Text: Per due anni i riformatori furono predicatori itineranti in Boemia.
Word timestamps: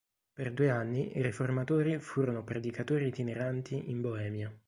Per 0.33 0.51
due 0.51 0.71
anni 0.71 1.15
i 1.15 1.21
riformatori 1.21 1.99
furono 1.99 2.43
predicatori 2.43 3.05
itineranti 3.09 3.91
in 3.91 4.01
Boemia. 4.01 4.51